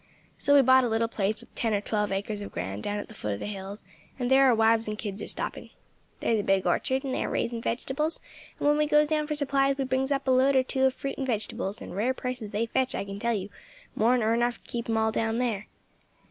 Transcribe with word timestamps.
So 0.35 0.55
we 0.55 0.63
bought 0.63 0.83
a 0.83 0.89
little 0.89 1.07
place 1.07 1.39
with 1.41 1.53
ten 1.53 1.75
or 1.75 1.79
twelve 1.79 2.11
acres 2.11 2.41
of 2.41 2.51
ground, 2.51 2.81
down 2.81 2.97
at 2.97 3.07
the 3.07 3.13
foot 3.13 3.33
of 3.35 3.39
the 3.39 3.45
hills, 3.45 3.83
and 4.17 4.31
there 4.31 4.45
our 4.47 4.55
wives 4.55 4.87
and 4.87 4.97
the 4.97 4.99
kids 4.99 5.21
are 5.21 5.27
stopping. 5.27 5.69
There's 6.21 6.39
a 6.39 6.43
big 6.43 6.65
orchard, 6.65 7.03
and 7.03 7.13
they 7.13 7.23
are 7.23 7.29
raising 7.29 7.61
vegetables, 7.61 8.19
and 8.57 8.67
when 8.67 8.77
we 8.79 8.87
goes 8.87 9.07
down 9.07 9.27
for 9.27 9.35
supplies 9.35 9.77
we 9.77 9.83
brings 9.83 10.11
up 10.11 10.27
a 10.27 10.31
load 10.31 10.55
or 10.55 10.63
two 10.63 10.85
of 10.85 10.95
fruit 10.95 11.19
and 11.19 11.27
vegetables, 11.27 11.81
and 11.83 11.95
rare 11.95 12.15
prices 12.15 12.49
they 12.49 12.65
fetch, 12.65 12.95
I 12.95 13.05
can 13.05 13.19
tell 13.19 13.35
you, 13.35 13.49
more 13.93 14.17
nor 14.17 14.33
enough 14.33 14.57
to 14.63 14.71
keep 14.71 14.87
them 14.87 14.97
all 14.97 15.11
down 15.11 15.37
there. 15.37 15.67